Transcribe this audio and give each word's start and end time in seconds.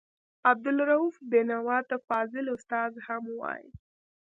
عبدالرؤف 0.49 1.13
بېنوا 1.31 1.79
ته 1.89 1.95
فاضل 2.07 2.45
استاد 2.55 2.91
هم 3.07 3.23
وايي. 3.39 3.67